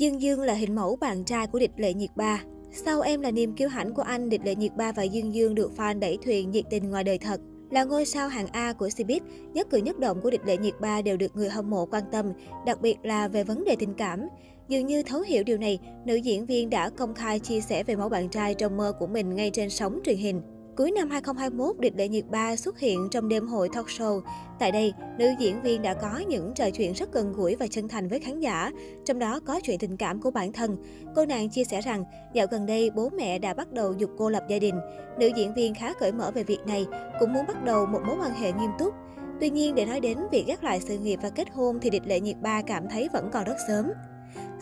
Dương 0.00 0.22
Dương 0.22 0.40
là 0.40 0.54
hình 0.54 0.74
mẫu 0.74 0.96
bạn 0.96 1.24
trai 1.24 1.46
của 1.46 1.58
địch 1.58 1.70
lệ 1.76 1.94
nhiệt 1.94 2.10
ba. 2.16 2.42
Sau 2.72 3.00
em 3.00 3.20
là 3.20 3.30
niềm 3.30 3.52
kiêu 3.52 3.68
hãnh 3.68 3.94
của 3.94 4.02
anh, 4.02 4.28
địch 4.28 4.40
lệ 4.44 4.54
nhiệt 4.54 4.72
ba 4.76 4.92
và 4.92 5.02
Dương 5.02 5.34
Dương 5.34 5.54
được 5.54 5.70
fan 5.76 5.98
đẩy 5.98 6.18
thuyền 6.22 6.50
nhiệt 6.50 6.64
tình 6.70 6.90
ngoài 6.90 7.04
đời 7.04 7.18
thật. 7.18 7.40
Là 7.70 7.84
ngôi 7.84 8.04
sao 8.04 8.28
hàng 8.28 8.46
A 8.46 8.72
của 8.72 8.88
Cbiz, 8.88 9.20
nhất 9.52 9.66
cử 9.70 9.78
nhất 9.78 9.98
động 9.98 10.20
của 10.20 10.30
địch 10.30 10.40
lệ 10.46 10.56
nhiệt 10.56 10.74
ba 10.80 11.02
đều 11.02 11.16
được 11.16 11.36
người 11.36 11.48
hâm 11.48 11.70
mộ 11.70 11.86
quan 11.86 12.02
tâm, 12.12 12.32
đặc 12.66 12.80
biệt 12.80 12.96
là 13.02 13.28
về 13.28 13.44
vấn 13.44 13.64
đề 13.64 13.76
tình 13.78 13.94
cảm. 13.94 14.28
Dường 14.68 14.86
như 14.86 15.02
thấu 15.02 15.20
hiểu 15.20 15.42
điều 15.42 15.58
này, 15.58 15.78
nữ 16.04 16.14
diễn 16.14 16.46
viên 16.46 16.70
đã 16.70 16.90
công 16.90 17.14
khai 17.14 17.38
chia 17.38 17.60
sẻ 17.60 17.84
về 17.84 17.96
mẫu 17.96 18.08
bạn 18.08 18.28
trai 18.28 18.54
trong 18.54 18.76
mơ 18.76 18.92
của 18.98 19.06
mình 19.06 19.34
ngay 19.34 19.50
trên 19.50 19.70
sóng 19.70 20.00
truyền 20.04 20.16
hình. 20.16 20.42
Cuối 20.80 20.90
năm 20.90 21.10
2021, 21.10 21.78
Địch 21.78 21.92
Lệ 21.96 22.08
Nhiệt 22.08 22.24
Ba 22.30 22.56
xuất 22.56 22.78
hiện 22.78 23.08
trong 23.10 23.28
đêm 23.28 23.46
hội 23.46 23.68
talk 23.74 23.86
show. 23.86 24.20
Tại 24.58 24.72
đây, 24.72 24.92
nữ 25.18 25.28
diễn 25.38 25.62
viên 25.62 25.82
đã 25.82 25.94
có 25.94 26.18
những 26.28 26.52
trò 26.54 26.70
chuyện 26.70 26.92
rất 26.92 27.12
gần 27.12 27.32
gũi 27.32 27.56
và 27.56 27.66
chân 27.70 27.88
thành 27.88 28.08
với 28.08 28.20
khán 28.20 28.40
giả, 28.40 28.70
trong 29.04 29.18
đó 29.18 29.40
có 29.40 29.60
chuyện 29.62 29.78
tình 29.78 29.96
cảm 29.96 30.20
của 30.20 30.30
bản 30.30 30.52
thân. 30.52 30.76
Cô 31.16 31.26
nàng 31.26 31.50
chia 31.50 31.64
sẻ 31.64 31.80
rằng, 31.80 32.04
dạo 32.34 32.46
gần 32.50 32.66
đây 32.66 32.90
bố 32.90 33.08
mẹ 33.16 33.38
đã 33.38 33.54
bắt 33.54 33.72
đầu 33.72 33.92
dục 33.92 34.10
cô 34.18 34.30
lập 34.30 34.42
gia 34.48 34.58
đình. 34.58 34.74
Nữ 35.18 35.30
diễn 35.36 35.54
viên 35.54 35.74
khá 35.74 35.92
cởi 35.92 36.12
mở 36.12 36.30
về 36.30 36.42
việc 36.42 36.60
này, 36.66 36.86
cũng 37.20 37.32
muốn 37.32 37.46
bắt 37.46 37.64
đầu 37.64 37.86
một 37.86 38.00
mối 38.06 38.16
quan 38.20 38.34
hệ 38.34 38.52
nghiêm 38.52 38.70
túc. 38.78 38.94
Tuy 39.40 39.50
nhiên, 39.50 39.74
để 39.74 39.86
nói 39.86 40.00
đến 40.00 40.18
việc 40.32 40.44
gác 40.46 40.64
lại 40.64 40.80
sự 40.80 40.98
nghiệp 40.98 41.18
và 41.22 41.30
kết 41.30 41.50
hôn 41.52 41.78
thì 41.82 41.90
Địch 41.90 42.06
Lệ 42.06 42.20
Nhiệt 42.20 42.36
Ba 42.42 42.62
cảm 42.62 42.88
thấy 42.88 43.08
vẫn 43.12 43.28
còn 43.32 43.44
rất 43.44 43.56
sớm. 43.68 43.86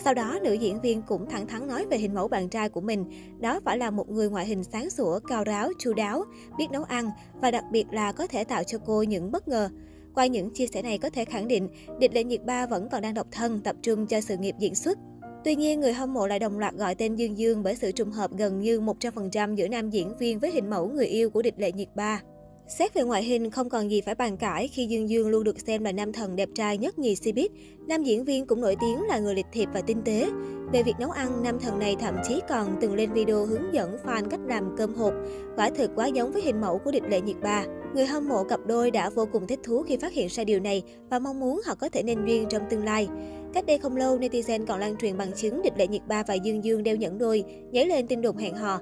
Sau 0.04 0.14
đó, 0.14 0.38
nữ 0.42 0.52
diễn 0.52 0.80
viên 0.80 1.02
cũng 1.02 1.30
thẳng 1.30 1.46
thắn 1.46 1.66
nói 1.66 1.86
về 1.86 1.98
hình 1.98 2.14
mẫu 2.14 2.28
bạn 2.28 2.48
trai 2.48 2.68
của 2.68 2.80
mình. 2.80 3.04
Đó 3.40 3.60
phải 3.64 3.78
là 3.78 3.90
một 3.90 4.10
người 4.10 4.30
ngoại 4.30 4.46
hình 4.46 4.64
sáng 4.64 4.90
sủa, 4.90 5.18
cao 5.18 5.44
ráo, 5.44 5.70
chu 5.78 5.94
đáo, 5.94 6.24
biết 6.58 6.66
nấu 6.72 6.82
ăn 6.82 7.10
và 7.40 7.50
đặc 7.50 7.64
biệt 7.70 7.84
là 7.90 8.12
có 8.12 8.26
thể 8.26 8.44
tạo 8.44 8.64
cho 8.64 8.78
cô 8.86 9.02
những 9.02 9.30
bất 9.30 9.48
ngờ. 9.48 9.68
Qua 10.14 10.26
những 10.26 10.50
chia 10.50 10.66
sẻ 10.66 10.82
này 10.82 10.98
có 10.98 11.10
thể 11.10 11.24
khẳng 11.24 11.48
định, 11.48 11.68
Địch 12.00 12.14
Lệ 12.14 12.24
Nhiệt 12.24 12.44
Ba 12.44 12.66
vẫn 12.66 12.88
còn 12.92 13.02
đang 13.02 13.14
độc 13.14 13.26
thân, 13.30 13.60
tập 13.60 13.76
trung 13.82 14.06
cho 14.06 14.20
sự 14.20 14.36
nghiệp 14.36 14.54
diễn 14.58 14.74
xuất. 14.74 14.98
Tuy 15.44 15.56
nhiên, 15.56 15.80
người 15.80 15.92
hâm 15.92 16.14
mộ 16.14 16.26
lại 16.26 16.38
đồng 16.38 16.58
loạt 16.58 16.74
gọi 16.74 16.94
tên 16.94 17.14
Dương 17.14 17.38
Dương 17.38 17.62
bởi 17.62 17.76
sự 17.76 17.92
trùng 17.92 18.10
hợp 18.10 18.30
gần 18.36 18.60
như 18.60 18.80
100% 18.80 19.54
giữa 19.54 19.68
nam 19.68 19.90
diễn 19.90 20.18
viên 20.18 20.38
với 20.38 20.50
hình 20.50 20.70
mẫu 20.70 20.88
người 20.88 21.06
yêu 21.06 21.30
của 21.30 21.42
Địch 21.42 21.54
Lệ 21.56 21.72
Nhiệt 21.72 21.88
Ba. 21.94 22.22
Xét 22.68 22.94
về 22.94 23.02
ngoại 23.02 23.22
hình, 23.22 23.50
không 23.50 23.68
còn 23.68 23.90
gì 23.90 24.00
phải 24.00 24.14
bàn 24.14 24.36
cãi 24.36 24.68
khi 24.68 24.86
Dương 24.86 25.08
Dương 25.08 25.28
luôn 25.28 25.44
được 25.44 25.60
xem 25.60 25.84
là 25.84 25.92
nam 25.92 26.12
thần 26.12 26.36
đẹp 26.36 26.48
trai 26.54 26.78
nhất 26.78 26.98
nhì 26.98 27.14
Cbiz. 27.14 27.48
Nam 27.86 28.02
diễn 28.02 28.24
viên 28.24 28.46
cũng 28.46 28.60
nổi 28.60 28.76
tiếng 28.80 29.02
là 29.02 29.18
người 29.18 29.34
lịch 29.34 29.46
thiệp 29.52 29.68
và 29.74 29.80
tinh 29.80 30.02
tế. 30.04 30.28
Về 30.72 30.82
việc 30.82 30.94
nấu 31.00 31.10
ăn, 31.10 31.42
nam 31.42 31.58
thần 31.60 31.78
này 31.78 31.96
thậm 32.00 32.16
chí 32.28 32.40
còn 32.48 32.76
từng 32.80 32.94
lên 32.94 33.12
video 33.12 33.46
hướng 33.46 33.74
dẫn 33.74 33.96
fan 34.04 34.28
cách 34.30 34.40
làm 34.46 34.74
cơm 34.76 34.94
hộp. 34.94 35.14
Quả 35.56 35.70
thực 35.70 35.90
quá 35.96 36.06
giống 36.06 36.32
với 36.32 36.42
hình 36.42 36.60
mẫu 36.60 36.78
của 36.78 36.90
địch 36.90 37.02
lệ 37.08 37.20
nhiệt 37.20 37.36
ba. 37.42 37.64
Người 37.94 38.06
hâm 38.06 38.28
mộ 38.28 38.44
cặp 38.44 38.60
đôi 38.66 38.90
đã 38.90 39.10
vô 39.10 39.26
cùng 39.32 39.46
thích 39.46 39.60
thú 39.62 39.82
khi 39.82 39.96
phát 39.96 40.12
hiện 40.12 40.28
ra 40.28 40.44
điều 40.44 40.60
này 40.60 40.82
và 41.10 41.18
mong 41.18 41.40
muốn 41.40 41.60
họ 41.66 41.74
có 41.74 41.88
thể 41.88 42.02
nên 42.02 42.24
duyên 42.26 42.46
trong 42.50 42.62
tương 42.70 42.84
lai. 42.84 43.08
Cách 43.54 43.66
đây 43.66 43.78
không 43.78 43.96
lâu, 43.96 44.18
netizen 44.18 44.66
còn 44.66 44.80
lan 44.80 44.96
truyền 44.96 45.16
bằng 45.16 45.32
chứng 45.32 45.62
địch 45.62 45.78
lệ 45.78 45.86
nhiệt 45.86 46.02
ba 46.08 46.22
và 46.22 46.34
Dương 46.34 46.64
Dương 46.64 46.82
đeo 46.82 46.96
nhẫn 46.96 47.18
đôi, 47.18 47.44
nhảy 47.70 47.86
lên 47.86 48.06
tin 48.06 48.22
đồn 48.22 48.36
hẹn 48.36 48.54
hò. 48.54 48.80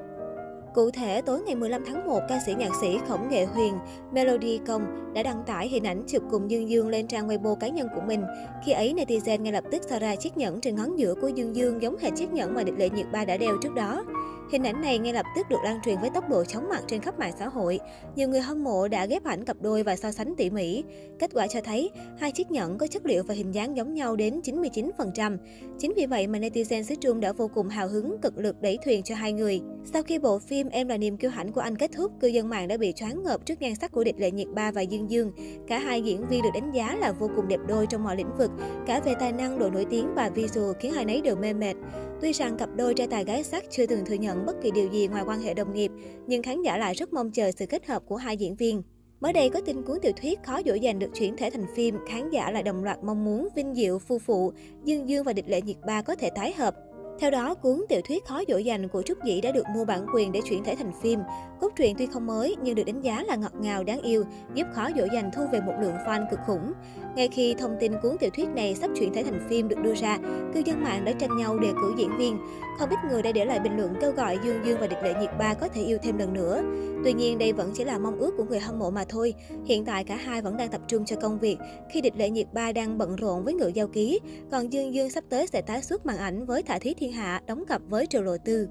Cụ 0.77 0.91
thể, 0.91 1.23
tối 1.23 1.41
ngày 1.41 1.55
15 1.55 1.85
tháng 1.87 2.07
1, 2.07 2.21
ca 2.29 2.41
sĩ 2.47 2.55
nhạc 2.55 2.71
sĩ 2.81 2.99
Khổng 3.09 3.29
Nghệ 3.29 3.45
Huyền, 3.45 3.75
Melody 4.13 4.59
Công 4.67 5.13
đã 5.15 5.23
đăng 5.23 5.43
tải 5.47 5.69
hình 5.69 5.87
ảnh 5.87 6.03
chụp 6.07 6.23
cùng 6.31 6.51
Dương 6.51 6.71
Dương 6.71 6.89
lên 6.89 7.07
trang 7.07 7.29
Weibo 7.29 7.55
cá 7.55 7.69
nhân 7.69 7.89
của 7.95 8.01
mình. 8.07 8.23
Khi 8.65 8.73
ấy, 8.73 8.95
netizen 8.97 9.43
ngay 9.43 9.53
lập 9.53 9.65
tức 9.73 9.83
so 9.91 9.99
ra 9.99 10.17
chiếc 10.17 10.37
nhẫn 10.37 10.61
trên 10.61 10.77
ngón 10.77 10.99
giữa 10.99 11.15
của 11.15 11.29
Dương 11.29 11.57
Dương 11.57 11.83
giống 11.83 11.97
hệt 11.99 12.13
chiếc 12.17 12.33
nhẫn 12.33 12.55
mà 12.55 12.63
địch 12.63 12.75
lệ 12.79 12.91
nhiệt 12.91 13.07
ba 13.13 13.25
đã 13.25 13.37
đeo 13.37 13.57
trước 13.63 13.75
đó. 13.75 14.05
Hình 14.53 14.67
ảnh 14.67 14.81
này 14.81 14.99
ngay 14.99 15.13
lập 15.13 15.27
tức 15.37 15.47
được 15.51 15.57
lan 15.65 15.79
truyền 15.85 15.97
với 16.01 16.11
tốc 16.11 16.29
độ 16.29 16.45
chóng 16.45 16.69
mặt 16.69 16.85
trên 16.89 17.01
khắp 17.01 17.19
mạng 17.19 17.35
xã 17.39 17.49
hội. 17.49 17.81
Nhiều 18.17 18.29
người 18.29 18.41
hâm 18.41 18.65
mộ 18.65 18.89
đã 18.89 19.07
ghép 19.07 19.25
ảnh 19.25 19.45
cặp 19.45 19.57
đôi 19.61 19.83
và 19.83 19.97
so 19.97 20.13
sánh 20.13 20.35
tỉ 20.37 20.51
mỉ. 20.51 20.85
Kết 21.19 21.31
quả 21.35 21.47
cho 21.47 21.61
thấy, 21.65 21.91
hai 22.19 22.33
chiếc 22.33 22.51
nhẫn 22.51 22.79
có 22.79 22.87
chất 22.87 23.07
liệu 23.07 23.23
và 23.23 23.35
hình 23.35 23.53
dáng 23.55 23.77
giống 23.77 23.95
nhau 23.95 24.17
đến 24.17 24.41
99%. 24.41 25.37
Chính 25.79 25.93
vì 25.97 26.07
vậy 26.07 26.27
mà 26.27 26.39
netizen 26.39 26.83
xứ 26.83 26.95
Trung 26.95 27.21
đã 27.21 27.33
vô 27.33 27.51
cùng 27.55 27.69
hào 27.69 27.89
hứng 27.89 28.19
cực 28.23 28.39
lực 28.39 28.63
đẩy 28.63 28.79
thuyền 28.85 29.03
cho 29.03 29.15
hai 29.15 29.33
người. 29.33 29.61
Sau 29.93 30.03
khi 30.03 30.19
bộ 30.19 30.39
phim 30.39 30.69
Em 30.69 30.89
là 30.89 30.97
niềm 30.97 31.17
kiêu 31.17 31.31
hãnh 31.31 31.53
của 31.53 31.61
anh 31.61 31.77
kết 31.77 31.91
thúc, 31.93 32.13
cư 32.21 32.29
dân 32.29 32.49
mạng 32.49 32.69
đã 32.69 32.77
bị 32.77 32.93
choáng 32.93 33.23
ngợp 33.23 33.47
trước 33.47 33.63
nhan 33.63 33.75
sắc 33.75 33.93
của 33.93 34.05
địch 34.05 34.15
lệ 34.19 34.31
nhiệt 34.31 34.49
ba 34.55 34.71
và 34.71 34.81
Dương 34.81 35.11
Dương. 35.11 35.33
Cả 35.67 35.79
hai 35.79 36.03
diễn 36.03 36.29
viên 36.29 36.43
được 36.43 36.49
đánh 36.55 36.73
giá 36.73 36.97
là 36.97 37.13
vô 37.13 37.31
cùng 37.37 37.49
đẹp 37.49 37.61
đôi 37.69 37.87
trong 37.87 38.05
mọi 38.05 38.17
lĩnh 38.17 38.37
vực, 38.39 38.51
cả 38.87 39.01
về 39.01 39.15
tài 39.21 39.33
năng, 39.33 39.59
độ 39.59 39.71
nổi 39.71 39.87
tiếng 39.91 40.15
và 40.15 40.29
visual 40.29 40.73
khiến 40.81 40.93
hai 40.93 41.05
nấy 41.05 41.21
đều 41.21 41.37
mê 41.37 41.53
mệt. 41.53 41.75
Tuy 42.21 42.33
rằng 42.33 42.57
cặp 42.57 42.69
đôi 42.77 42.95
trai 42.95 43.07
tài 43.07 43.25
gái 43.25 43.45
sắc 43.45 43.65
chưa 43.71 43.87
từng 43.87 44.05
thừa 44.05 44.15
nhận 44.15 44.47
bất 44.47 44.57
kỳ 44.63 44.71
điều 44.71 44.89
gì 44.89 45.09
ngoài 45.09 45.23
quan 45.27 45.41
hệ 45.41 45.55
đồng 45.55 45.75
nghiệp, 45.75 45.91
nhưng 46.27 46.43
khán 46.43 46.63
giả 46.63 46.77
lại 46.77 46.95
rất 46.95 47.13
mong 47.13 47.31
chờ 47.31 47.51
sự 47.57 47.67
kết 47.67 47.87
hợp 47.87 48.03
của 48.07 48.17
hai 48.17 48.37
diễn 48.37 48.57
viên. 48.57 48.83
Mới 49.21 49.33
đây 49.33 49.49
có 49.49 49.61
tin 49.61 49.83
cuốn 49.83 49.99
tiểu 50.03 50.13
thuyết 50.23 50.43
khó 50.43 50.61
dỗ 50.67 50.75
dành 50.75 50.99
được 50.99 51.11
chuyển 51.15 51.37
thể 51.37 51.51
thành 51.51 51.67
phim, 51.77 51.97
khán 52.09 52.31
giả 52.31 52.51
lại 52.51 52.63
đồng 52.63 52.85
loạt 52.85 52.99
mong 53.05 53.25
muốn 53.25 53.49
vinh 53.57 53.75
diệu 53.75 53.99
phu 53.99 54.19
phụ 54.19 54.53
Dương 54.85 55.09
Dương 55.09 55.25
và 55.25 55.33
địch 55.33 55.49
lệ 55.49 55.63
nhiệt 55.63 55.77
ba 55.87 56.03
có 56.03 56.15
thể 56.15 56.31
tái 56.31 56.53
hợp. 56.53 56.77
Theo 57.19 57.31
đó, 57.31 57.55
cuốn 57.55 57.85
tiểu 57.89 58.01
thuyết 58.09 58.25
khó 58.25 58.43
dỗ 58.49 58.57
dành 58.57 58.89
của 58.89 59.03
Trúc 59.03 59.25
Dĩ 59.25 59.41
đã 59.41 59.53
được 59.53 59.65
mua 59.75 59.85
bản 59.85 60.07
quyền 60.15 60.33
để 60.33 60.41
chuyển 60.45 60.65
thể 60.65 60.75
thành 60.79 60.93
phim. 61.03 61.21
Cốt 61.61 61.73
truyện 61.77 61.95
tuy 61.99 62.07
không 62.07 62.27
mới 62.27 62.57
nhưng 62.63 62.75
được 62.75 62.85
đánh 62.87 63.01
giá 63.01 63.23
là 63.27 63.37
ngọt 63.37 63.53
ngào 63.61 63.85
đáng 63.85 64.03
yêu, 64.03 64.25
giúp 64.55 64.67
khó 64.75 64.89
dỗ 64.97 65.05
dành 65.15 65.31
thu 65.37 65.43
về 65.53 65.61
một 65.61 65.73
lượng 65.81 65.95
fan 66.07 66.27
cực 66.31 66.39
khủng. 66.47 66.73
Ngay 67.17 67.29
khi 67.29 67.55
thông 67.59 67.77
tin 67.81 67.93
cuốn 68.03 68.17
tiểu 68.19 68.31
thuyết 68.31 68.49
này 68.49 68.75
sắp 68.75 68.91
chuyển 68.99 69.13
thể 69.13 69.23
thành 69.23 69.47
phim 69.49 69.69
được 69.69 69.79
đưa 69.83 69.95
ra, 69.95 70.19
cư 70.57 70.63
dân 70.65 70.83
mạng 70.83 71.05
đã 71.05 71.13
tranh 71.13 71.37
nhau 71.37 71.59
đề 71.59 71.73
cử 71.81 71.95
diễn 71.97 72.17
viên. 72.19 72.39
Không 72.79 72.91
ít 72.91 72.97
người 73.09 73.23
đã 73.23 73.33
để 73.33 73.45
lại 73.45 73.61
bình 73.61 73.77
luận 73.77 73.95
kêu 74.01 74.13
gọi 74.13 74.39
Dương 74.45 74.61
Dương 74.65 74.79
và 74.81 74.87
Địch 74.87 74.99
Lệ 75.03 75.15
Nhiệt 75.21 75.31
Ba 75.39 75.55
có 75.55 75.69
thể 75.69 75.83
yêu 75.83 75.99
thêm 76.03 76.19
lần 76.19 76.33
nữa. 76.33 76.63
Tuy 77.05 77.13
nhiên 77.13 77.39
đây 77.39 77.53
vẫn 77.53 77.71
chỉ 77.75 77.85
là 77.85 77.99
mong 77.99 78.19
ước 78.19 78.35
của 78.37 78.45
người 78.45 78.61
hâm 78.61 78.79
mộ 78.79 78.91
mà 78.91 79.05
thôi. 79.09 79.35
Hiện 79.65 79.85
tại 79.85 80.05
cả 80.05 80.17
hai 80.17 80.43
vẫn 80.43 80.57
đang 80.57 80.69
tập 80.69 80.81
trung 80.89 81.05
cho 81.05 81.17
công 81.17 81.39
việc, 81.39 81.57
khi 81.91 82.01
Địch 82.01 82.17
Lệ 82.17 82.31
Nhiệt 82.31 82.47
Ba 82.53 82.73
đang 82.73 82.99
bận 82.99 83.17
rộn 83.17 83.45
với 83.45 83.55
ngự 83.55 83.69
giao 83.69 83.87
ký, 83.87 84.21
còn 84.51 84.73
Dương 84.73 84.95
Dương 84.95 85.11
sắp 85.11 85.25
tới 85.29 85.47
sẽ 85.47 85.63
tái 85.63 85.83
xuất 85.83 86.07
màn 86.07 86.17
ảnh 86.17 86.47
với 86.47 86.63
Thả 86.63 86.79
Thí 86.79 86.95
Thiên 86.95 87.13
Hạ 87.13 87.43
đóng 87.47 87.65
cặp 87.69 87.83
với 87.89 88.07
Triệu 88.07 88.23
Lộ 88.23 88.37
Tư. 88.45 88.69